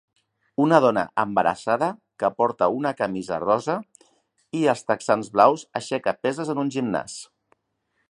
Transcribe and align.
Una 0.63 0.77
dona 0.85 1.03
embarassada 1.23 1.89
que 2.23 2.31
porta 2.39 2.71
una 2.79 2.95
camisa 3.03 3.39
Rosa 3.45 3.77
i 4.61 4.65
els 4.75 4.85
texans 4.91 5.33
blaus 5.37 5.71
aixeca 5.83 6.19
peses 6.27 6.55
en 6.57 6.67
un 6.67 6.77
gimnàs. 6.79 7.25